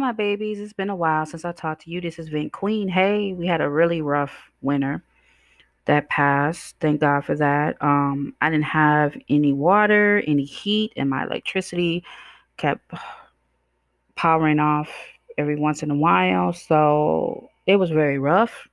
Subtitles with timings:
[0.00, 0.58] my babies.
[0.58, 2.00] It's been a while since I talked to you.
[2.00, 2.88] This is Vent Queen.
[2.88, 5.04] Hey, we had a really rough winter
[5.84, 6.74] that passed.
[6.80, 7.76] Thank God for that.
[7.82, 12.02] Um, I didn't have any water, any heat, and my electricity
[12.56, 12.92] kept
[14.16, 14.90] powering off
[15.36, 16.52] every once in a while.
[16.52, 18.68] So it was very rough.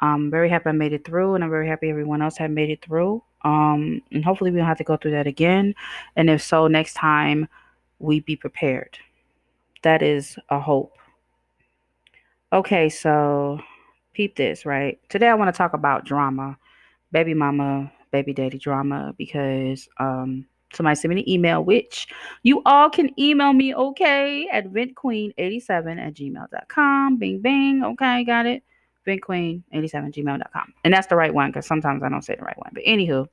[0.00, 2.70] I'm very happy I made it through, and I'm very happy everyone else had made
[2.70, 3.22] it through.
[3.42, 5.74] Um, and hopefully we don't have to go through that again.
[6.16, 7.46] And if so, next time
[7.98, 8.98] we be prepared.
[9.86, 10.98] That is a hope.
[12.52, 13.60] Okay, so
[14.14, 14.98] peep this, right?
[15.10, 16.58] Today I want to talk about drama,
[17.12, 22.08] baby mama, baby daddy drama, because um somebody sent me an email, which
[22.42, 27.16] you all can email me, okay, at ventqueen87 at gmail.com.
[27.18, 27.84] Bing, bing.
[27.84, 28.64] Okay, got it.
[29.06, 30.74] Ventqueen87 gmail.com.
[30.82, 32.72] And that's the right one because sometimes I don't say the right one.
[32.74, 33.28] But anywho,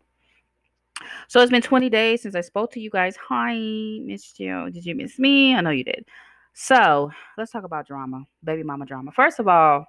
[1.27, 3.15] so it's been 20 days since I spoke to you guys.
[3.27, 3.55] Hi,
[4.03, 4.69] Miss you.
[4.69, 5.55] Did you miss me?
[5.55, 6.05] I know you did.
[6.53, 9.11] So let's talk about drama, baby mama drama.
[9.11, 9.85] First of all,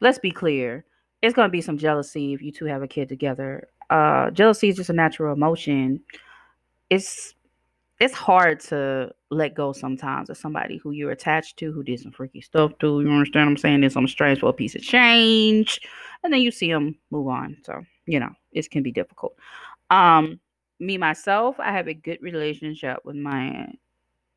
[0.00, 0.84] let's be clear.
[1.22, 3.68] It's going to be some jealousy if you two have a kid together.
[3.88, 6.00] Uh, jealousy is just a natural emotion.
[6.90, 7.34] It's
[8.00, 12.10] it's hard to let go sometimes of somebody who you're attached to, who did some
[12.10, 13.00] freaky stuff to.
[13.00, 13.80] You understand what I'm saying?
[13.80, 15.80] There's some strange for a piece of change,
[16.24, 17.56] and then you see them move on.
[17.64, 19.36] So you know, it can be difficult.
[19.90, 20.40] Um,
[20.80, 23.68] me myself, I have a good relationship with my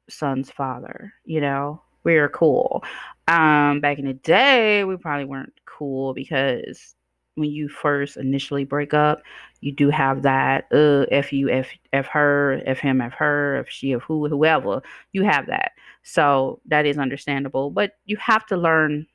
[0.09, 1.13] son's father.
[1.25, 2.83] You know, we are cool.
[3.27, 6.95] Um, back in the day, we probably weren't cool because
[7.35, 9.21] when you first initially break up,
[9.59, 13.69] you do have that uh f you f f her f him f her f
[13.69, 15.71] she of who whoever you have that.
[16.03, 19.07] So that is understandable, but you have to learn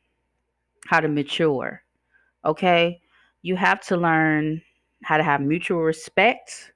[0.87, 1.83] how to mature.
[2.45, 3.01] Okay,
[3.43, 4.61] you have to learn
[5.03, 6.73] how to have mutual respect.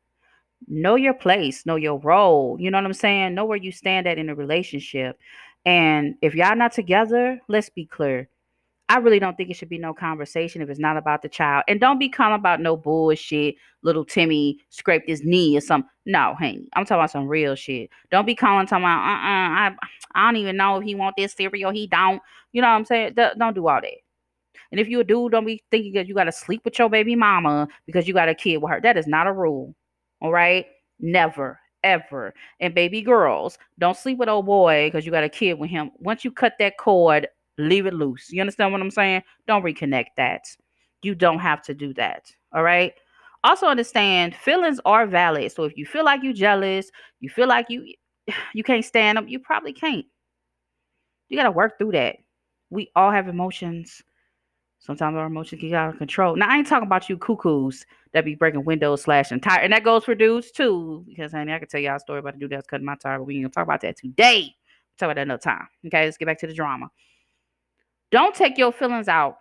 [0.66, 2.56] Know your place, know your role.
[2.58, 3.34] You know what I'm saying?
[3.34, 5.18] Know where you stand at in a relationship.
[5.66, 8.28] And if y'all not together, let's be clear.
[8.90, 11.64] I really don't think it should be no conversation if it's not about the child.
[11.68, 13.56] And don't be calling about no bullshit.
[13.82, 15.88] Little Timmy scraped his knee or something.
[16.04, 17.88] No, hey, I'm talking about some real shit.
[18.10, 19.74] Don't be calling talking about, uh-uh, I,
[20.14, 21.70] I don't even know if he want this cereal.
[21.70, 22.20] He don't.
[22.52, 23.14] You know what I'm saying?
[23.16, 23.94] D- don't do all that.
[24.70, 26.90] And if you a dude, don't be thinking that you got to sleep with your
[26.90, 28.80] baby mama because you got a kid with her.
[28.82, 29.74] That is not a rule.
[30.24, 30.64] All right?
[31.00, 32.32] Never, ever.
[32.58, 35.90] And baby girls, don't sleep with old boy because you got a kid with him.
[35.98, 38.32] Once you cut that cord, leave it loose.
[38.32, 39.22] You understand what I'm saying?
[39.46, 40.44] Don't reconnect that.
[41.02, 42.32] You don't have to do that.
[42.54, 42.94] All right?
[43.44, 45.52] Also understand feelings are valid.
[45.52, 46.90] So if you feel like you jealous,
[47.20, 47.84] you feel like you
[48.54, 50.06] you can't stand them, you probably can't.
[51.28, 52.16] You got to work through that.
[52.70, 54.00] We all have emotions.
[54.84, 56.36] Sometimes our emotions get out of control.
[56.36, 59.82] Now I ain't talking about you cuckoos that be breaking windows, slashing tire, and that
[59.82, 61.02] goes for dudes too.
[61.08, 63.16] Because honey, I can tell y'all a story about a dude that's cutting my tire,
[63.18, 64.42] but we ain't gonna talk about that today.
[64.42, 65.66] We'll talk about that another time.
[65.86, 66.90] Okay, let's get back to the drama.
[68.10, 69.38] Don't take your feelings out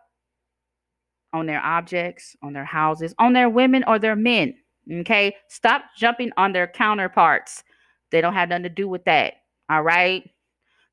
[1.34, 4.56] on their objects, on their houses, on their women or their men.
[4.90, 7.66] Okay, stop jumping on their counterparts.
[8.12, 9.34] They don't have nothing to do with that.
[9.70, 10.24] All right.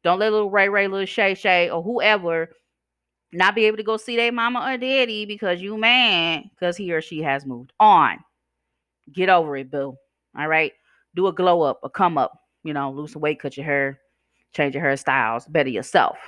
[0.02, 2.50] Don't let little Ray Ray, little Shay Shay, or whoever
[3.32, 6.92] not be able to go see their mama or daddy because you man because he
[6.92, 8.18] or she has moved on.
[9.12, 9.96] Get over it, boo.
[10.38, 10.72] All right.
[11.14, 12.32] Do a glow up, a come up,
[12.64, 14.00] you know, lose some weight, cut your hair,
[14.52, 16.18] change your hairstyles, better yourself.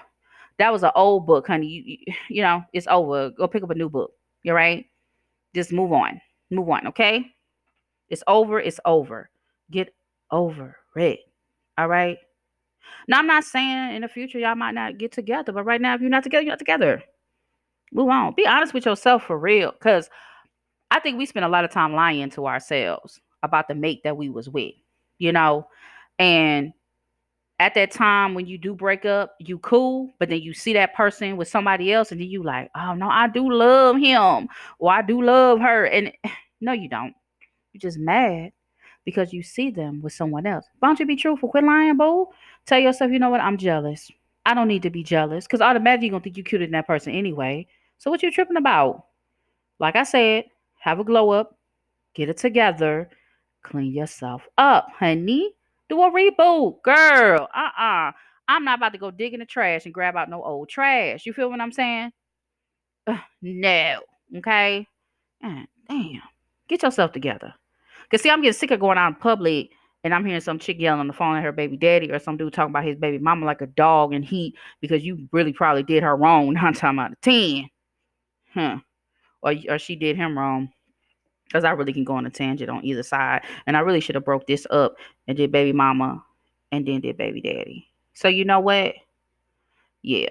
[0.58, 1.66] That was an old book, honey.
[1.66, 3.30] You, you, you know, it's over.
[3.30, 4.12] Go pick up a new book.
[4.42, 4.84] You're right.
[5.54, 6.20] Just move on.
[6.50, 7.24] Move on, okay?
[8.08, 8.60] It's over.
[8.60, 9.30] It's over.
[9.70, 9.94] Get
[10.30, 11.20] over it.
[11.78, 12.18] All right.
[13.08, 15.94] Now, I'm not saying in the future y'all might not get together, but right now,
[15.94, 17.02] if you're not together, you're not together.
[17.92, 18.34] Move on.
[18.34, 19.72] Be honest with yourself for real.
[19.72, 20.08] Because
[20.90, 24.16] I think we spend a lot of time lying to ourselves about the mate that
[24.16, 24.74] we was with,
[25.18, 25.66] you know?
[26.18, 26.72] And
[27.58, 30.94] at that time when you do break up, you cool, but then you see that
[30.94, 34.92] person with somebody else, and then you like, oh no, I do love him, or
[34.92, 35.84] I do love her.
[35.84, 36.12] And
[36.60, 37.14] no, you don't.
[37.72, 38.52] You're just mad
[39.04, 40.66] because you see them with someone else.
[40.78, 41.48] Why don't you be truthful?
[41.48, 42.26] Quit lying, boo.
[42.66, 43.40] Tell yourself, you know what?
[43.40, 44.10] I'm jealous.
[44.44, 46.86] I don't need to be jealous because automatically you're gonna think you're cuter than that
[46.86, 47.66] person anyway.
[47.98, 49.04] So what you tripping about?
[49.78, 50.44] Like I said,
[50.80, 51.56] have a glow up,
[52.14, 53.08] get it together,
[53.62, 55.54] clean yourself up, honey.
[55.88, 57.48] Do a reboot, girl.
[57.54, 58.12] Uh-uh.
[58.48, 61.26] I'm not about to go dig in the trash and grab out no old trash.
[61.26, 62.12] You feel what I'm saying?
[63.06, 64.00] Uh, no.
[64.38, 64.86] Okay.
[65.40, 66.22] damn.
[66.68, 67.54] Get yourself together.
[68.10, 69.70] Cause see, I'm getting sick of going out in public
[70.04, 72.36] and I'm hearing some chick yelling on the phone at her baby daddy or some
[72.36, 75.82] dude talking about his baby mama like a dog in heat because you really probably
[75.82, 77.68] did her wrong nine times out of ten.
[78.52, 78.78] Huh.
[79.42, 80.70] Or, or she did him wrong.
[81.44, 83.42] Because I really can go on a tangent on either side.
[83.66, 84.96] And I really should have broke this up
[85.28, 86.24] and did baby mama
[86.70, 87.86] and then did baby daddy.
[88.14, 88.94] So you know what?
[90.02, 90.30] Yeah.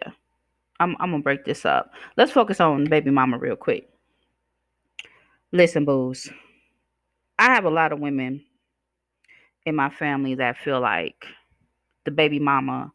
[0.80, 1.92] I'm, I'm gonna break this up.
[2.18, 3.88] Let's focus on baby mama real quick.
[5.52, 6.30] Listen, booze.
[7.38, 8.44] I have a lot of women
[9.66, 11.26] in my family that feel like
[12.06, 12.92] the baby mama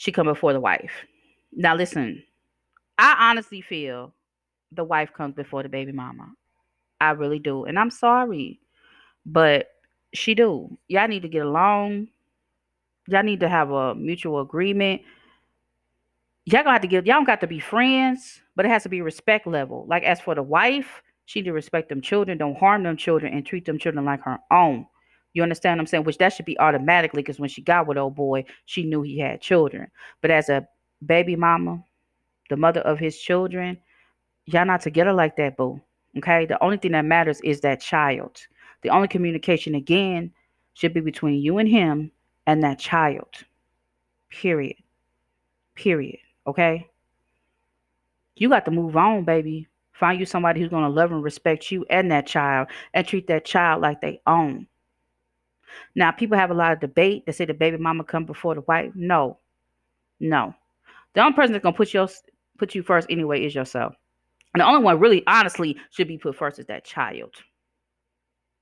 [0.00, 1.04] she come before the wife.
[1.52, 2.22] Now listen,
[2.96, 4.14] I honestly feel
[4.72, 6.32] the wife comes before the baby mama.
[7.02, 7.64] I really do.
[7.64, 8.60] And I'm sorry.
[9.26, 9.68] But
[10.14, 10.78] she do.
[10.88, 12.08] Y'all need to get along.
[13.08, 15.02] Y'all need to have a mutual agreement.
[16.46, 18.88] Y'all gonna have to get y'all don't got to be friends, but it has to
[18.88, 19.84] be respect level.
[19.86, 23.34] Like as for the wife, she need to respect them children, don't harm them children,
[23.34, 24.86] and treat them children like her own.
[25.32, 26.04] You understand what I'm saying?
[26.04, 29.18] Which that should be automatically because when she got with old boy, she knew he
[29.18, 29.88] had children.
[30.20, 30.66] But as a
[31.06, 31.84] baby mama,
[32.48, 33.78] the mother of his children,
[34.46, 35.80] y'all not together like that, boo.
[36.18, 36.46] Okay?
[36.46, 38.40] The only thing that matters is that child.
[38.82, 40.32] The only communication again
[40.74, 42.10] should be between you and him
[42.46, 43.28] and that child.
[44.30, 44.76] Period.
[45.74, 46.18] Period.
[46.46, 46.88] Okay?
[48.36, 49.68] You got to move on, baby.
[49.92, 53.26] Find you somebody who's going to love and respect you and that child and treat
[53.26, 54.66] that child like they own.
[55.94, 57.24] Now, people have a lot of debate.
[57.26, 58.92] They say the baby mama come before the wife.
[58.94, 59.38] No,
[60.18, 60.54] no.
[61.14, 62.08] The only person that's gonna put your
[62.58, 63.94] put you first anyway is yourself.
[64.54, 67.34] And the only one really honestly should be put first is that child.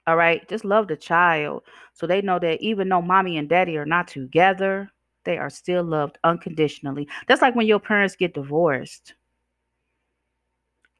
[0.07, 3.77] All right, just love the child so they know that even though mommy and daddy
[3.77, 4.91] are not together,
[5.25, 7.07] they are still loved unconditionally.
[7.27, 9.15] That's like when your parents get divorced.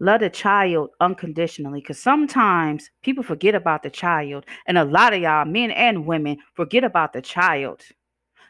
[0.01, 4.47] Love the child unconditionally because sometimes people forget about the child.
[4.67, 7.83] And a lot of y'all, men and women, forget about the child.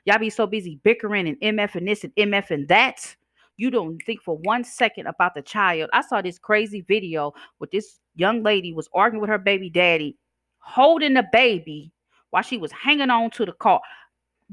[0.04, 3.16] Y'all be so busy bickering and MF and this and MF and that.
[3.56, 5.90] You don't think for one second about the child.
[5.92, 10.16] I saw this crazy video with this young lady was arguing with her baby daddy,
[10.58, 11.92] holding the baby
[12.30, 13.80] while she was hanging on to the car.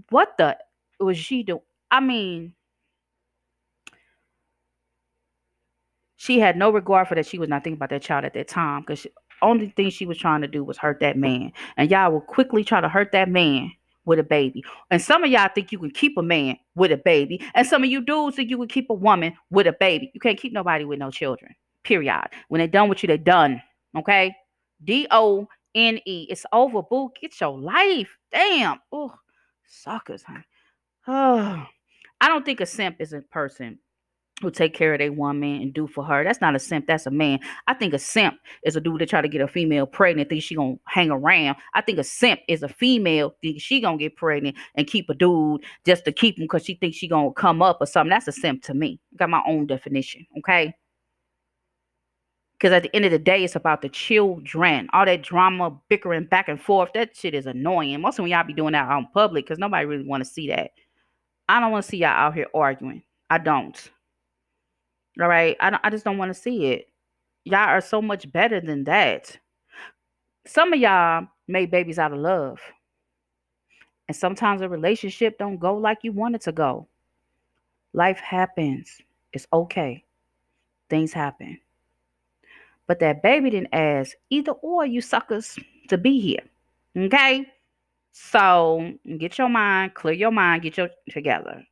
[0.10, 0.58] What the
[1.00, 1.62] was she doing?
[1.92, 2.54] I mean,
[6.26, 7.28] she had no regard for that.
[7.28, 9.12] She was not thinking about that child at that time because the
[9.44, 11.52] only thing she was trying to do was hurt that man.
[11.78, 13.72] And y'all will quickly try to hurt that man
[14.06, 14.64] with a baby.
[14.90, 17.44] And some of y'all think you can keep a man with a baby.
[17.54, 20.10] And some of you dudes think you can keep a woman with a baby.
[20.16, 21.54] You can't keep nobody with no children.
[21.84, 22.28] Period.
[22.48, 23.62] When they're done with you, they're done.
[23.96, 24.36] Okay?
[24.84, 26.26] D O N E.
[26.28, 27.12] It's over, boo.
[27.22, 28.18] Get your life.
[28.32, 28.80] Damn.
[28.92, 29.14] Oh,
[29.68, 30.42] suckers, huh?
[31.08, 31.68] Oh.
[32.20, 33.78] I don't think a simp is a person
[34.42, 36.24] who take care of their woman and do for her.
[36.24, 37.40] That's not a simp, that's a man.
[37.68, 40.44] I think a simp is a dude that try to get a female pregnant, think
[40.44, 41.56] she gonna hang around.
[41.74, 45.14] I think a simp is a female, think she gonna get pregnant and keep a
[45.14, 48.10] dude just to keep him because she thinks she gonna come up or something.
[48.10, 49.00] That's a simp to me.
[49.16, 50.74] Got my own definition, okay?
[52.58, 54.88] Because at the end of the day, it's about the children.
[54.94, 58.00] All that drama, bickering back and forth, that shit is annoying.
[58.02, 60.48] Most of y'all be doing that out in public because nobody really want to see
[60.50, 60.72] that.
[61.48, 63.04] I don't want to see y'all out here arguing.
[63.30, 63.92] I don't.
[65.22, 65.56] All right.
[65.60, 66.90] I, I just don't want to see it.
[67.46, 69.38] Y'all are so much better than that.
[70.46, 72.60] Some of y'all made babies out of love.
[74.08, 76.88] And sometimes a relationship don't go like you want it to go.
[77.94, 79.02] Life happens.
[79.34, 80.04] It's okay.
[80.90, 81.60] Things happen.
[82.88, 85.58] But that baby didn't ask either or you suckers
[85.88, 86.44] to be here.
[86.96, 87.48] Okay?
[88.12, 91.64] So get your mind, clear your mind, get your together.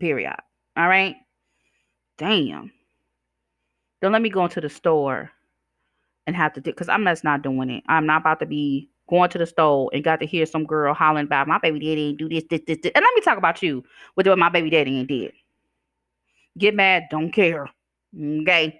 [0.00, 0.34] Period.
[0.76, 1.16] All right?
[2.16, 2.72] Damn.
[4.04, 5.30] Don't let me go into the store
[6.26, 7.84] and have to do because I'm just not doing it.
[7.88, 10.92] I'm not about to be going to the store and got to hear some girl
[10.92, 12.92] hollering about my baby daddy ain't do this, this, this, this.
[12.94, 13.82] And let me talk about you
[14.14, 15.32] with what my baby daddy ain't did.
[16.58, 17.66] Get mad, don't care.
[18.14, 18.78] Okay?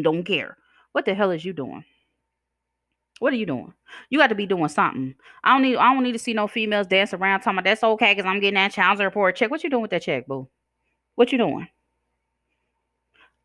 [0.00, 0.56] Don't care.
[0.92, 1.84] What the hell is you doing?
[3.18, 3.74] What are you doing?
[4.08, 5.14] You got to be doing something.
[5.44, 7.84] I don't need I don't need to see no females dance around talking about that's
[7.84, 9.50] okay because I'm getting that child support check.
[9.50, 10.48] What you doing with that check, boo?
[11.16, 11.68] What you doing?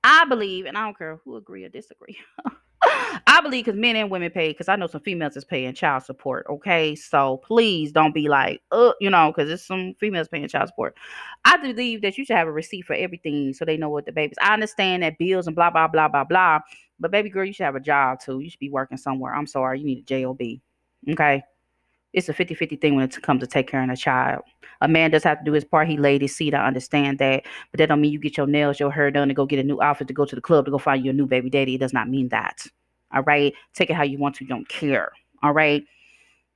[0.10, 2.18] I believe, and I don't care who agree or disagree.
[3.28, 6.04] I believe because men and women pay, because I know some females is paying child
[6.04, 6.46] support.
[6.50, 10.70] Okay, so please don't be like, uh, you know, because it's some females paying child
[10.70, 10.96] support.
[11.44, 14.14] I believe that you should have a receipt for everything so they know what the
[14.14, 14.38] babies.
[14.42, 16.60] I understand that bills and blah blah blah blah blah,
[17.02, 18.40] but baby girl, you should have a job too.
[18.40, 19.36] You should be working somewhere.
[19.36, 20.40] I'm sorry, you need a job.
[21.10, 21.44] Okay,
[22.18, 24.42] it's a 50-50 thing when it comes to take care of a child.
[24.82, 25.88] A man does have to do his part.
[25.88, 26.40] He laid his.
[26.42, 27.46] I understand that.
[27.72, 29.64] But that don't mean you get your nails, your hair done, and go get a
[29.64, 31.76] new outfit to go to the club to go find your new baby daddy.
[31.76, 32.66] It does not mean that.
[33.14, 33.54] All right.
[33.74, 34.46] Take it how you want to.
[34.46, 35.12] Don't care.
[35.44, 35.84] All right.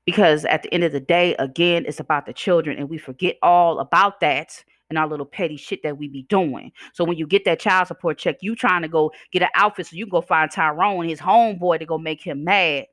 [0.05, 3.37] Because at the end of the day, again, it's about the children, and we forget
[3.43, 6.71] all about that and our little petty shit that we be doing.
[6.93, 9.87] So when you get that child support check, you trying to go get an outfit
[9.87, 12.87] so you can go find Tyrone, his homeboy, to go make him mad.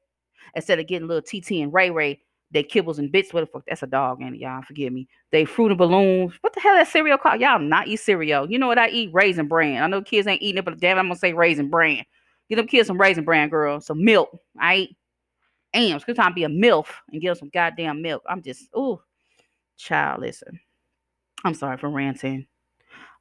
[0.54, 2.20] Instead of getting little TT and Ray Ray
[2.50, 3.32] They kibbles and bits.
[3.32, 3.64] What the fuck?
[3.68, 4.62] That's a dog, ain't it, y'all?
[4.62, 5.06] Forgive me.
[5.30, 6.32] They fruit and balloons.
[6.40, 7.40] What the hell that cereal called?
[7.40, 8.50] Y'all not eat cereal.
[8.50, 9.10] You know what I eat?
[9.12, 9.82] Raisin bran.
[9.82, 12.04] I know kids ain't eating it, but damn, I'm gonna say raisin bran.
[12.48, 13.80] Get them kids some raisin bran, girl.
[13.80, 14.30] Some milk.
[14.58, 14.96] I eat.
[15.74, 18.22] It's good time to be a MILF and give them some goddamn milk.
[18.28, 19.00] I'm just, ooh,
[19.76, 20.58] child, listen.
[21.44, 22.46] I'm sorry for ranting.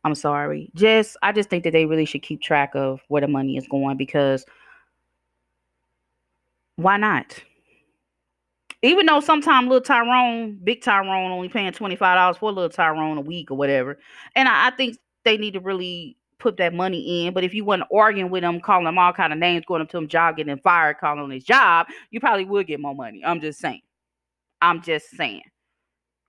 [0.05, 0.71] I'm sorry.
[0.73, 3.67] Just, I just think that they really should keep track of where the money is
[3.67, 4.45] going because
[6.77, 7.43] why not?
[8.83, 13.49] Even though sometimes little Tyrone, big Tyrone, only paying $25 for little Tyrone a week
[13.49, 13.97] or whatever.
[14.35, 17.33] And I, I think they need to really put that money in.
[17.33, 19.89] But if you wasn't arguing with them, calling them all kind of names, going up
[19.89, 23.23] to him, job, getting fired, calling on his job, you probably would get more money.
[23.25, 23.81] I'm just saying.
[24.61, 25.43] I'm just saying.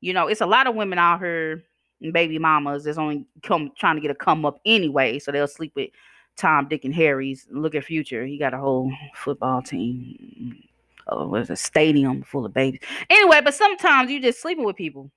[0.00, 1.64] You know, it's a lot of women out here,
[2.12, 5.18] baby mamas, that's only come trying to get a come up anyway.
[5.18, 5.90] So they'll sleep with
[6.36, 7.46] Tom, Dick, and Harry's.
[7.50, 8.24] Look at Future.
[8.24, 10.62] He got a whole football team.
[11.08, 12.80] Oh, was a stadium full of babies.
[13.08, 15.10] Anyway, but sometimes you just sleeping with people.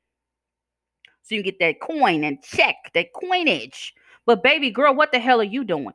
[1.23, 3.93] So you get that coin and check, that coinage.
[4.25, 5.93] But baby girl, what the hell are you doing?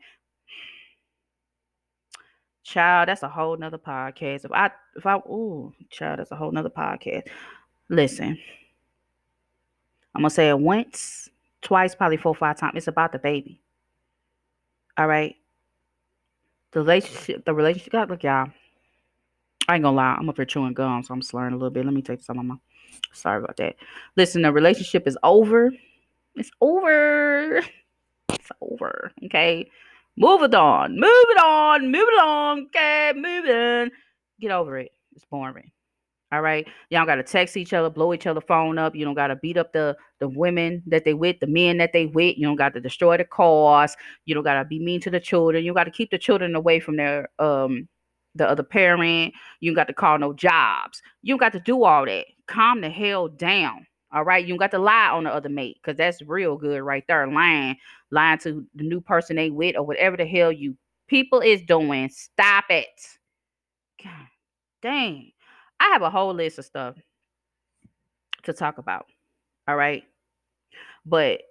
[2.64, 4.44] Child, that's a whole nother podcast.
[4.44, 7.28] If I if I ooh, child, that's a whole nother podcast.
[7.88, 8.38] Listen.
[10.14, 11.28] I'm gonna say it once,
[11.60, 12.72] twice, probably four, five times.
[12.76, 13.60] It's about the baby.
[14.96, 15.36] All right.
[16.72, 17.92] The relationship, the relationship.
[17.92, 18.50] God, look, y'all.
[19.68, 20.16] I ain't gonna lie.
[20.18, 21.84] I'm up here chewing gum, so I'm slurring a little bit.
[21.84, 22.56] Let me take some of my.
[23.12, 23.76] Sorry about that.
[24.16, 25.72] Listen, the relationship is over.
[26.36, 27.62] It's over.
[28.30, 29.10] It's over.
[29.24, 29.68] Okay.
[30.16, 30.94] Move it on.
[30.94, 31.90] Move it on.
[31.90, 32.66] Move it on.
[32.66, 33.12] Okay.
[33.14, 33.92] Move it.
[34.40, 34.92] Get over it.
[35.14, 35.70] It's boring.
[36.32, 36.66] All right.
[36.90, 38.94] Y'all gotta text each other, blow each other phone up.
[38.94, 42.06] You don't gotta beat up the the women that they with, the men that they
[42.06, 42.36] with.
[42.36, 43.96] You don't got to destroy the cars.
[44.24, 45.64] You don't gotta be mean to the children.
[45.64, 47.88] You gotta keep the children away from their um
[48.36, 49.34] the other parent.
[49.60, 51.02] You got to call no jobs.
[51.22, 52.26] You got to do all that.
[52.46, 53.86] Calm the hell down.
[54.12, 54.46] All right.
[54.46, 57.26] You got to lie on the other mate because that's real good right there.
[57.26, 57.76] Lying,
[58.10, 60.76] lying to the new person they with or whatever the hell you
[61.08, 62.08] people is doing.
[62.08, 62.86] Stop it.
[64.02, 64.12] God
[64.82, 65.32] dang.
[65.80, 66.96] I have a whole list of stuff
[68.44, 69.06] to talk about.
[69.68, 70.04] All right.
[71.04, 71.42] But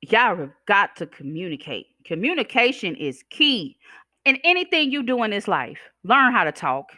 [0.00, 1.86] y'all have got to communicate.
[2.04, 3.76] Communication is key
[4.26, 5.78] in anything you do in this life.
[6.04, 6.90] Learn how to talk.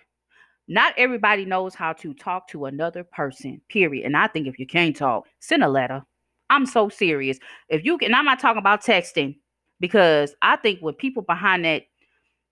[0.66, 4.04] Not everybody knows how to talk to another person, period.
[4.04, 6.02] And I think if you can't talk, send a letter.
[6.50, 7.38] I'm so serious.
[7.68, 9.36] If you can, I'm not talking about texting
[9.78, 11.84] because I think with people behind that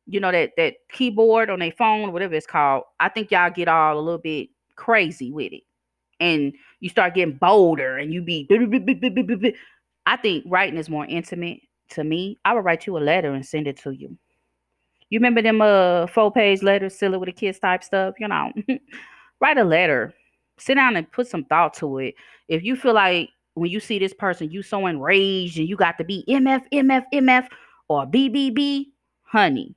[0.08, 3.68] you know that that keyboard on their phone, whatever it's called, I think y'all get
[3.68, 5.62] all a little bit crazy with it,
[6.20, 8.46] and you start getting bolder, and you be.
[10.06, 12.38] I think writing is more intimate to me.
[12.44, 14.16] I would write you a letter and send it to you.
[15.10, 18.52] You remember them uh four page letters, silly with a kiss type stuff, you know.
[19.40, 20.14] write a letter.
[20.58, 22.14] Sit down and put some thought to it.
[22.48, 25.98] If you feel like when you see this person, you so enraged and you got
[25.98, 27.46] to be MF, MF, MF,
[27.88, 28.86] or BBB,
[29.22, 29.74] honey,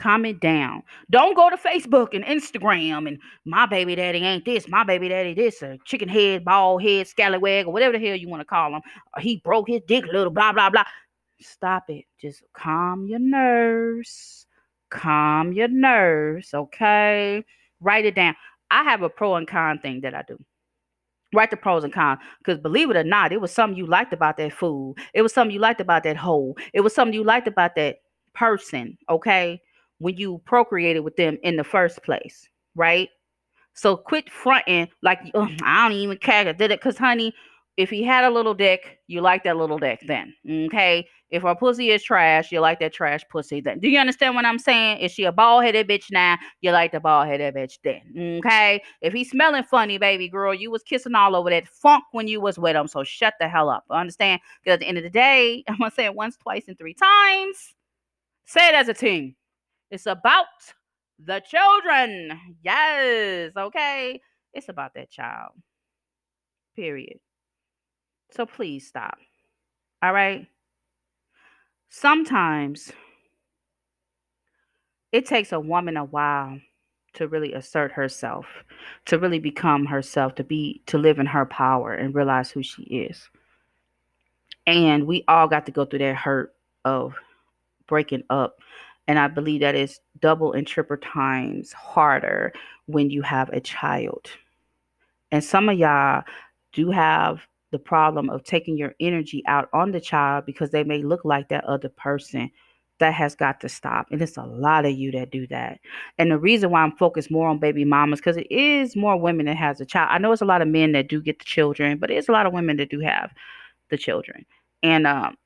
[0.00, 0.82] comment down.
[1.10, 5.34] Don't go to Facebook and Instagram and my baby daddy ain't this, my baby daddy
[5.34, 8.74] this, or chicken head, bald head, scallywag, or whatever the hell you want to call
[8.74, 8.82] him.
[9.18, 10.84] He broke his dick, little blah blah blah.
[11.40, 12.04] Stop it.
[12.20, 14.46] Just calm your nerves.
[14.90, 17.44] Calm your nerves, okay?
[17.80, 18.34] Write it down.
[18.70, 20.38] I have a pro and con thing that I do.
[21.32, 22.18] Write the pros and cons.
[22.38, 24.96] Because believe it or not, it was something you liked about that food.
[25.14, 26.56] It was something you liked about that hole.
[26.72, 27.98] It was something you liked about that
[28.34, 29.60] person, okay?
[30.00, 33.10] when you procreated with them in the first place, right?
[33.74, 36.48] So quit fronting like I don't even care.
[36.48, 37.32] I did it because, honey,
[37.76, 40.34] if he had a little dick, you like that little dick then.
[40.48, 41.06] Okay.
[41.30, 43.78] If her pussy is trash, you like that trash pussy then.
[43.78, 44.98] Do you understand what I'm saying?
[44.98, 46.36] Is she a bald headed bitch now?
[46.60, 48.38] You like the bald headed bitch then.
[48.38, 48.82] Okay.
[49.00, 52.40] If he's smelling funny, baby girl, you was kissing all over that funk when you
[52.40, 52.88] was with him.
[52.88, 53.84] So shut the hell up.
[53.90, 54.40] Understand?
[54.62, 56.94] Because at the end of the day, I'm gonna say it once, twice, and three
[56.94, 57.74] times.
[58.46, 59.36] Say it as a team.
[59.90, 60.46] It's about
[61.24, 62.38] the children.
[62.62, 63.52] Yes.
[63.56, 64.20] Okay.
[64.52, 65.52] It's about that child.
[66.74, 67.20] Period.
[68.30, 69.18] So please stop.
[70.02, 70.46] All right.
[71.88, 72.92] Sometimes
[75.12, 76.60] it takes a woman a while
[77.14, 78.46] to really assert herself,
[79.06, 82.82] to really become herself, to be to live in her power and realize who she
[82.82, 83.28] is.
[84.66, 87.14] And we all got to go through that hurt of
[87.88, 88.60] breaking up
[89.10, 92.52] and I believe that is double and triple times harder
[92.86, 94.30] when you have a child.
[95.32, 96.22] And some of y'all
[96.72, 97.40] do have
[97.72, 101.48] the problem of taking your energy out on the child because they may look like
[101.48, 102.50] that other person
[102.98, 104.06] that has got to stop.
[104.10, 105.80] And it's a lot of you that do that.
[106.18, 109.46] And the reason why I'm focused more on baby mamas, because it is more women
[109.46, 110.10] that has a child.
[110.12, 112.32] I know it's a lot of men that do get the children, but it's a
[112.32, 113.32] lot of women that do have
[113.88, 114.44] the children.
[114.82, 115.36] And um,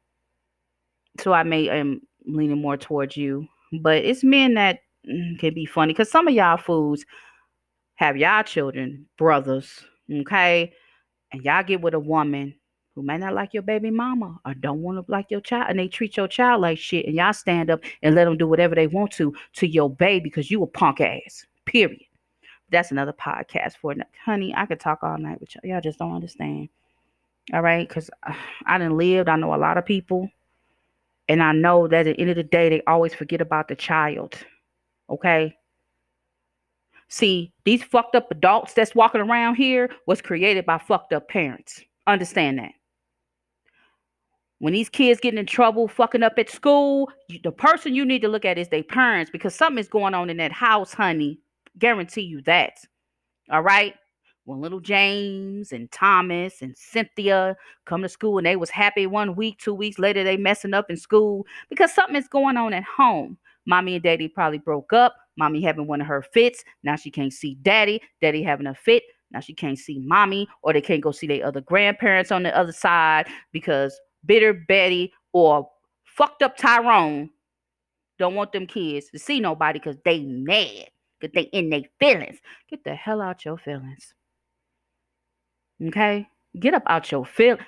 [1.21, 3.47] so I may am leaning more towards you.
[3.81, 7.05] But it's men that mm, can be funny because some of y'all fools
[7.97, 10.73] have y'all children, brothers, okay?
[11.35, 12.55] And y'all get with a woman
[12.95, 15.77] who may not like your baby mama or don't want to like your child and
[15.77, 18.77] they treat your child like shit and y'all stand up and let them do whatever
[18.77, 21.99] they want to to your baby because you a punk ass period.
[22.71, 25.99] That's another podcast for it honey i could talk all night with y'all y'all just
[25.99, 26.69] don't understand
[27.53, 27.89] all right?
[27.89, 28.35] Because uh,
[28.67, 30.31] i didn't live i know a lot of people
[31.29, 33.75] and i know that at the end of the day they always forget about the
[33.75, 34.37] child
[35.11, 35.57] okay
[37.09, 41.83] see these fucked up adults that's walking around here was created by fucked up parents
[42.07, 42.73] understand that
[44.65, 48.23] when these kids getting in trouble, fucking up at school, you, the person you need
[48.23, 51.39] to look at is their parents because something is going on in that house, honey.
[51.79, 52.79] Guarantee you that.
[53.51, 53.95] All right.
[54.47, 59.37] When little James and Thomas and Cynthia come to school and they was happy one
[59.37, 62.85] week, two weeks later they messing up in school because something is going on at
[62.85, 63.37] home.
[63.67, 65.15] Mommy and daddy probably broke up.
[65.37, 66.65] Mommy having one of her fits.
[66.83, 68.01] Now she can't see daddy.
[68.21, 69.03] Daddy having a fit.
[69.31, 72.57] Now she can't see mommy, or they can't go see their other grandparents on the
[72.57, 75.69] other side because bitter Betty or
[76.05, 77.31] fucked up Tyrone
[78.19, 80.89] don't want them kids to see nobody because they mad.
[81.21, 82.39] Because they in their feelings.
[82.71, 84.15] Get the hell out your feelings.
[85.83, 86.29] Okay?
[86.61, 87.59] Get up out your feel.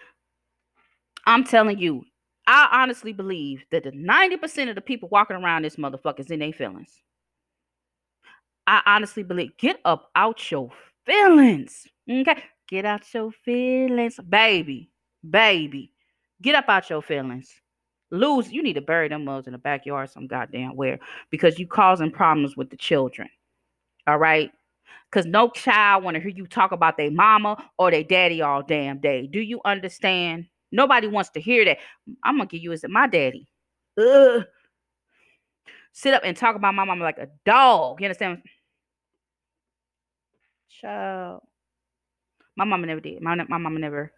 [1.26, 2.04] I'm telling you,
[2.46, 6.52] I honestly believe that the 90% of the people walking around this motherfuckers in their
[6.52, 7.02] feelings.
[8.66, 10.70] I honestly believe get up out your
[11.04, 11.86] feelings.
[12.10, 12.42] Okay?
[12.68, 14.18] Get out your feelings.
[14.28, 14.90] Baby.
[15.28, 15.92] Baby.
[16.42, 17.52] Get up out your feelings.
[18.10, 20.98] Lose, you need to bury them mugs in the backyard some goddamn where
[21.30, 23.28] because you causing problems with the children.
[24.06, 24.50] All right.
[25.10, 28.62] Because no child want to hear you talk about their mama or their daddy all
[28.62, 29.26] damn day.
[29.26, 30.46] Do you understand?
[30.72, 31.78] Nobody wants to hear that.
[32.22, 33.48] I'm gonna give you as my daddy.
[33.98, 34.44] Ugh.
[35.92, 38.00] Sit up and talk about my mama like a dog.
[38.00, 38.42] You understand?
[40.80, 41.42] Child.
[42.56, 43.22] My mama never did.
[43.22, 44.12] My, my mama never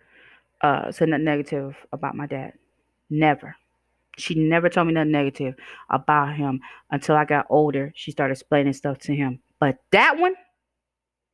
[0.60, 2.54] uh, said nothing negative about my dad.
[3.10, 3.56] Never.
[4.16, 5.54] She never told me nothing negative
[5.90, 7.92] about him until I got older.
[7.94, 9.40] She started explaining stuff to him.
[9.60, 10.34] But that one,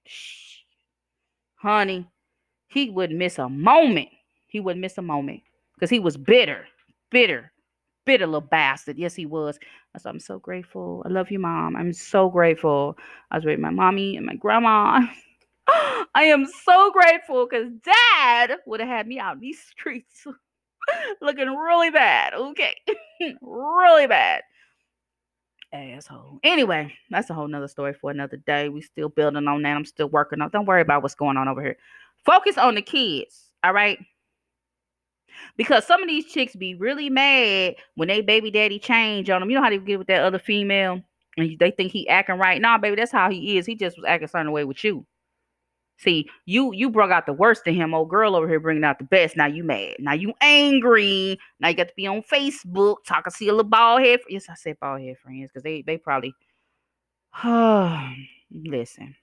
[0.04, 0.58] shh,
[1.56, 2.06] honey,
[2.68, 4.08] he wouldn't miss a moment.
[4.48, 5.40] He wouldn't miss a moment
[5.74, 6.66] because he was bitter,
[7.10, 7.50] bitter,
[8.04, 8.98] bitter little bastard.
[8.98, 9.58] Yes, he was.
[10.04, 11.02] I'm so grateful.
[11.06, 11.76] I love you, mom.
[11.76, 12.98] I'm so grateful.
[13.30, 15.00] I was with my mommy and my grandma.
[15.68, 20.26] I am so grateful because dad would have had me out in these streets
[21.20, 22.34] looking really bad.
[22.34, 22.74] Okay.
[23.40, 24.42] really bad.
[25.72, 26.38] Asshole.
[26.44, 28.68] Anyway, that's a whole nother story for another day.
[28.68, 29.76] We still building on that.
[29.76, 30.50] I'm still working on.
[30.50, 31.76] Don't worry about what's going on over here.
[32.24, 33.50] Focus on the kids.
[33.64, 33.98] All right.
[35.56, 39.50] Because some of these chicks be really mad when they baby daddy change on them.
[39.50, 41.02] You know how they get with that other female
[41.36, 42.60] and they think he acting right.
[42.60, 43.66] Nah, baby, that's how he is.
[43.66, 45.06] He just was acting certain way with you.
[45.96, 47.94] See, you you brought out the worst in him.
[47.94, 49.36] Old girl over here bringing out the best.
[49.36, 49.96] Now you mad.
[50.00, 51.38] Now you angry.
[51.60, 54.20] Now you got to be on Facebook talking to your little bald head.
[54.28, 56.34] Yes, I said bald head friends because they they probably.
[58.50, 59.14] listen.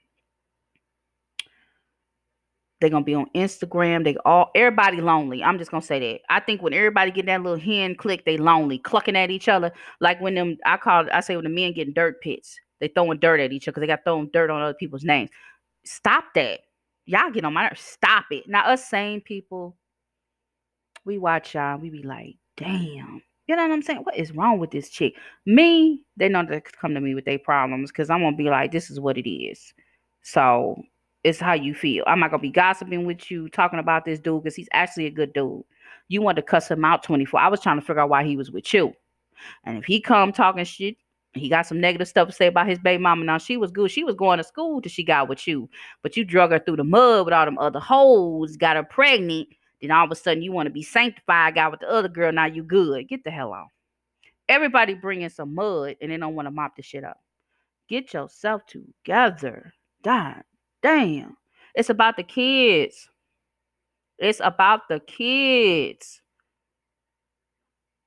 [2.82, 4.04] They're gonna be on Instagram.
[4.04, 5.44] They all everybody lonely.
[5.44, 6.22] I'm just gonna say that.
[6.30, 9.72] I think when everybody get that little hen click, they lonely, clucking at each other.
[10.00, 13.20] Like when them I call I say when the men getting dirt pits, they throwing
[13.20, 15.30] dirt at each other because they got throwing dirt on other people's names.
[15.86, 16.62] Stop that.
[17.06, 17.82] Y'all get on my nerves.
[17.82, 18.46] Stop it.
[18.48, 19.78] Now, us same people,
[21.06, 23.22] we watch y'all, we be like, damn.
[23.48, 24.02] You know what I'm saying?
[24.04, 25.16] What is wrong with this chick?
[25.46, 28.72] Me, they know to come to me with their problems because I'm gonna be like,
[28.72, 29.74] this is what it is.
[30.24, 30.82] So
[31.24, 32.04] it's how you feel.
[32.08, 35.12] I'm not gonna be gossiping with you, talking about this dude because he's actually a
[35.12, 35.64] good dude.
[36.08, 37.40] You want to cuss him out 24.
[37.40, 38.94] I was trying to figure out why he was with you.
[39.64, 40.98] And if he come talking shit,
[41.34, 43.24] he got some negative stuff to say about his baby mama.
[43.24, 43.92] Now she was good.
[43.92, 45.70] She was going to school till she got with you,
[46.02, 49.48] but you drug her through the mud with all them other hoes, got her pregnant.
[49.80, 52.32] Then all of a sudden you want to be sanctified, got with the other girl.
[52.32, 53.08] Now you good.
[53.08, 53.70] Get the hell off.
[54.50, 57.20] Everybody bringing some mud and they don't want to mop the shit up.
[57.88, 59.74] Get yourself together.
[60.04, 60.44] God
[60.82, 61.38] damn.
[61.76, 63.08] It's about the kids.
[64.18, 66.22] It's about the kids.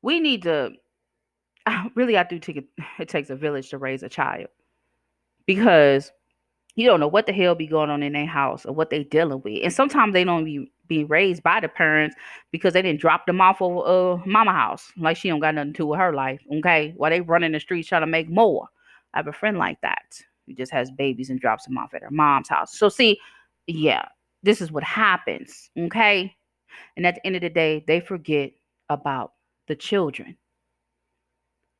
[0.03, 0.73] We need to
[1.95, 2.65] really, I do think it,
[2.99, 4.49] it takes a village to raise a child
[5.47, 6.13] because
[6.77, 9.05] you don't know what the hell be going on in their house or what they
[9.05, 12.15] dealing with, and sometimes they don't be being raised by the parents
[12.51, 14.93] because they didn't drop them off of uh mama house.
[14.99, 16.41] Like she don't got nothing to do with her life.
[16.59, 16.93] Okay.
[16.97, 18.69] While they running the streets trying to make more.
[19.15, 20.03] I have a friend like that
[20.47, 22.79] who just has babies and drops them off at her mom's house.
[22.79, 23.19] So see,
[23.67, 24.07] yeah,
[24.43, 25.71] this is what happens.
[25.79, 26.35] Okay.
[26.97, 28.53] And at the end of the day, they forget
[28.89, 29.33] about
[29.69, 30.37] the children.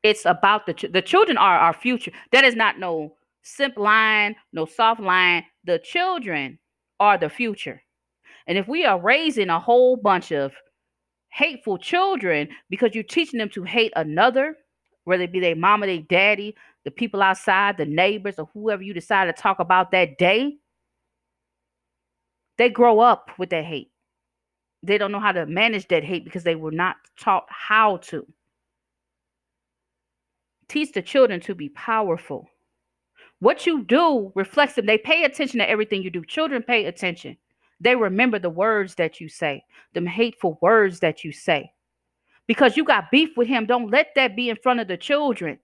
[0.03, 2.12] It's about the ch- the children are our future.
[2.33, 5.44] That is not no simp line, no soft line.
[5.64, 6.59] The children
[7.00, 7.83] are the future.
[8.46, 10.53] And if we are raising a whole bunch of
[11.31, 14.57] hateful children because you're teaching them to hate another,
[15.05, 18.92] whether it be their mama, their daddy, the people outside, the neighbors, or whoever you
[18.92, 20.56] decide to talk about that day,
[22.58, 23.90] they grow up with that hate.
[24.82, 28.26] They don't know how to manage that hate because they were not taught how to.
[30.68, 32.48] Teach the children to be powerful.
[33.40, 34.86] What you do reflects them.
[34.86, 36.24] They pay attention to everything you do.
[36.24, 37.36] Children pay attention.
[37.80, 41.72] They remember the words that you say, them hateful words that you say.
[42.46, 45.58] Because you got beef with him, don't let that be in front of the children.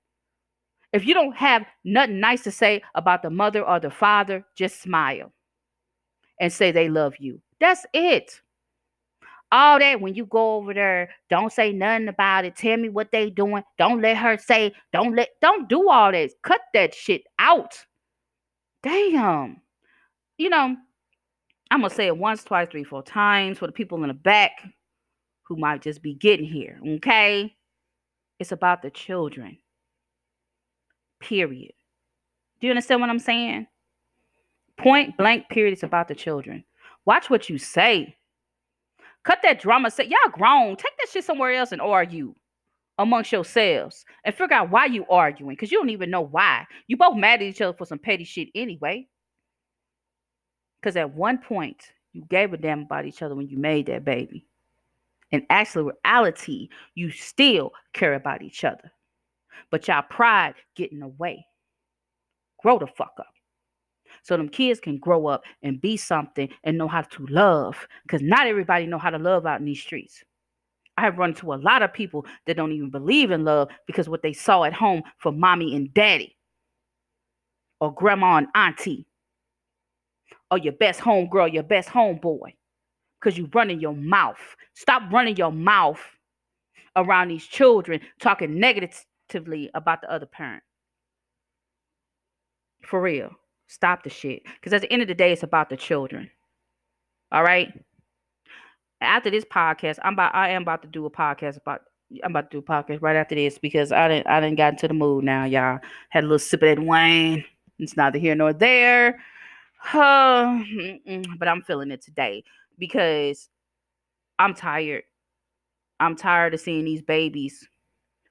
[0.92, 4.82] If you don't have nothing nice to say about the mother or the father, just
[4.82, 5.32] smile
[6.40, 7.40] and say they love you.
[7.60, 8.40] That's it.
[9.52, 12.56] All that when you go over there, don't say nothing about it.
[12.56, 13.62] Tell me what they doing.
[13.78, 16.30] Don't let her say, don't let don't do all that.
[16.42, 17.84] Cut that shit out.
[18.82, 19.60] Damn.
[20.38, 20.76] You know,
[21.70, 24.52] I'm gonna say it once, twice, three, four times for the people in the back
[25.42, 26.80] who might just be getting here.
[26.96, 27.54] Okay.
[28.38, 29.58] It's about the children.
[31.20, 31.72] Period.
[32.60, 33.66] Do you understand what I'm saying?
[34.76, 35.72] Point blank, period.
[35.72, 36.64] It's about the children.
[37.04, 38.16] Watch what you say.
[39.24, 39.90] Cut that drama.
[39.90, 40.76] Say, y'all grown.
[40.76, 42.34] Take that shit somewhere else and argue
[42.98, 46.66] amongst yourselves and figure out why you arguing because you don't even know why.
[46.86, 49.06] You both mad at each other for some petty shit anyway.
[50.80, 54.04] Because at one point, you gave a damn about each other when you made that
[54.04, 54.46] baby.
[55.30, 58.90] In actual reality, you still care about each other.
[59.70, 61.46] But y'all pride getting away.
[62.62, 63.32] Grow the fuck up.
[64.22, 67.86] So them kids can grow up and be something and know how to love.
[68.02, 70.22] Because not everybody know how to love out in these streets.
[70.96, 74.08] I have run into a lot of people that don't even believe in love because
[74.08, 76.36] what they saw at home from mommy and daddy
[77.80, 79.06] or grandma and auntie
[80.50, 82.52] or your best homegirl, your best homeboy
[83.18, 84.38] because you running your mouth.
[84.74, 86.00] Stop running your mouth
[86.96, 88.58] around these children talking
[89.30, 90.62] negatively about the other parent.
[92.84, 93.30] For real.
[93.66, 94.42] Stop the shit.
[94.44, 96.30] Because at the end of the day, it's about the children.
[97.32, 97.68] All right.
[99.00, 101.82] After this podcast, I'm about I am about to do a podcast about
[102.24, 104.74] I'm about to do a podcast right after this because I didn't I didn't got
[104.74, 105.78] into the mood now, y'all.
[106.10, 107.44] Had a little sip of that wine.
[107.78, 109.20] It's neither here nor there.
[109.94, 110.60] Uh,
[111.38, 112.44] but I'm feeling it today
[112.78, 113.48] because
[114.38, 115.04] I'm tired.
[116.00, 117.66] I'm tired of seeing these babies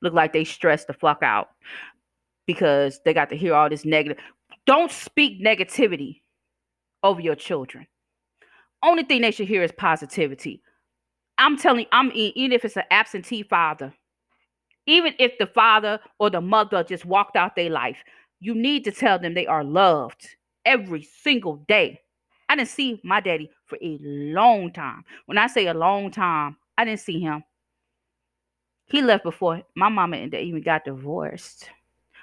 [0.01, 1.49] look like they stressed the fuck out
[2.47, 4.17] because they got to hear all this negative.
[4.65, 6.21] Don't speak negativity
[7.03, 7.87] over your children.
[8.83, 10.61] Only thing they should hear is positivity.
[11.37, 13.93] I'm telling you, I'm even if it's an absentee father,
[14.85, 17.97] even if the father or the mother just walked out their life,
[18.39, 20.35] you need to tell them they are loved
[20.65, 21.99] every single day.
[22.49, 25.03] I didn't see my daddy for a long time.
[25.27, 27.43] When I say a long time, I didn't see him.
[28.89, 31.69] He left before my mama and they even got divorced.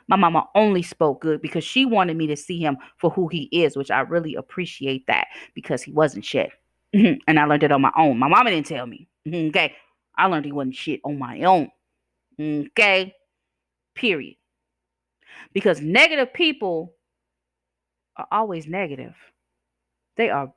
[0.08, 3.44] My mama only spoke good because she wanted me to see him for who he
[3.52, 6.50] is, which I really appreciate that because he wasn't shit.
[6.94, 7.18] Mm-hmm.
[7.26, 8.18] and I learned it on my own.
[8.18, 9.08] My mama didn't tell me.
[9.26, 9.48] Mm-hmm.
[9.48, 9.74] Okay.
[10.16, 11.68] I learned he wasn't shit on my own.
[12.40, 13.12] Okay.
[13.94, 14.36] Period.
[15.52, 16.94] Because negative people
[18.16, 19.14] are always negative.
[20.16, 20.52] They are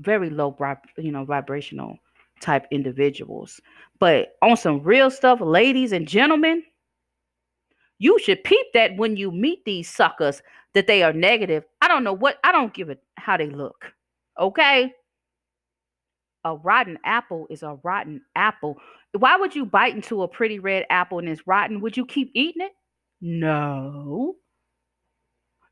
[0.00, 0.56] very low,
[0.96, 1.98] you know, vibrational
[2.44, 3.60] type individuals.
[3.98, 6.62] But on some real stuff, ladies and gentlemen,
[7.98, 10.42] you should peep that when you meet these suckers
[10.74, 11.64] that they are negative.
[11.80, 13.92] I don't know what I don't give it how they look.
[14.38, 14.92] Okay?
[16.44, 18.76] A rotten apple is a rotten apple.
[19.16, 21.80] Why would you bite into a pretty red apple and it's rotten?
[21.80, 22.72] Would you keep eating it?
[23.20, 24.34] No.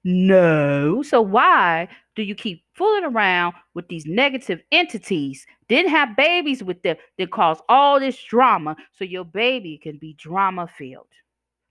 [0.04, 1.02] No.
[1.02, 5.46] So why do you keep fooling around with these negative entities?
[5.68, 10.14] Didn't have babies with them that cause all this drama so your baby can be
[10.14, 11.06] drama filled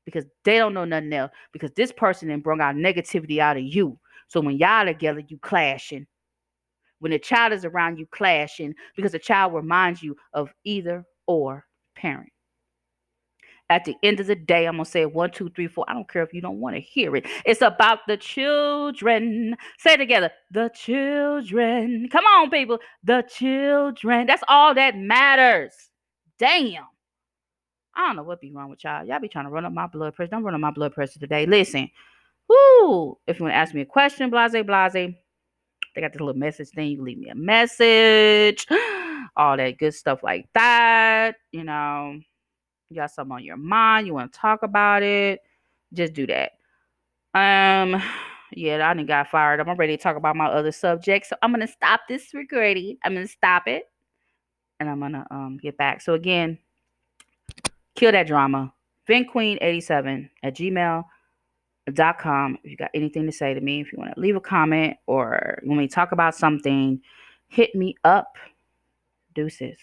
[0.06, 3.64] because they don't know nothing else because this person then brought out negativity out of
[3.64, 3.98] you.
[4.28, 6.08] So when y'all together, you clashing.
[7.00, 11.66] When the child is around you clashing because the child reminds you of either or
[11.96, 12.32] parent.
[13.72, 15.86] At the end of the day, I'm gonna say it one, two, three, four.
[15.88, 17.26] I don't care if you don't want to hear it.
[17.46, 19.56] It's about the children.
[19.78, 20.30] Say together.
[20.52, 22.10] The children.
[22.12, 22.80] Come on, people.
[23.06, 24.28] The children.
[24.28, 25.72] That's all that matters.
[26.38, 26.84] Damn.
[27.96, 29.06] I don't know what be wrong with y'all.
[29.06, 30.32] Y'all be trying to run up my blood pressure.
[30.32, 31.46] Don't run up my blood pressure today.
[31.46, 31.90] Listen.
[32.50, 33.18] Woo.
[33.26, 34.94] If you want to ask me a question, blase, blase.
[35.96, 36.90] They got this little message thing.
[36.90, 38.68] You leave me a message.
[39.38, 41.38] All that good stuff like that.
[41.54, 42.20] You know
[42.92, 45.40] you got something on your mind, you want to talk about it,
[45.94, 46.52] just do that.
[47.34, 48.04] Um,
[48.52, 49.62] yeah, I didn't got fired.
[49.62, 52.98] I'm ready to talk about my other subject, So I'm gonna stop this recording.
[53.04, 53.84] I'm gonna stop it.
[54.80, 56.02] And I'm gonna um get back.
[56.02, 56.58] So again,
[57.96, 58.74] kill that drama.
[59.08, 62.58] Ventqueen87 at gmail.com.
[62.64, 64.98] If you got anything to say to me, if you want to leave a comment
[65.08, 67.02] or when we talk about something,
[67.48, 68.36] hit me up.
[69.34, 69.78] Deuces.